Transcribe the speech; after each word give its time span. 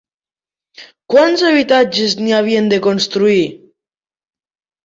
Quants 1.15 1.43
habitatges 1.51 2.17
n'hi 2.21 2.35
havien 2.39 2.73
de 2.73 2.83
construir? 2.89 3.47